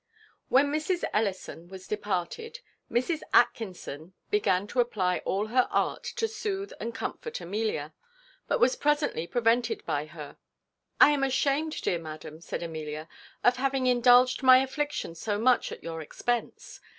[0.49, 1.03] _When Mrs.
[1.13, 2.61] Ellison was departed,
[2.91, 3.21] Mrs.
[3.35, 7.93] Atkinson began to apply all her art to soothe and comfort Amelia,
[8.47, 10.37] but was presently prevented by her.
[10.99, 13.07] "I am ashamed, dear madam," said Amelia,
[13.43, 16.81] "of having indulged my affliction so much at your expense.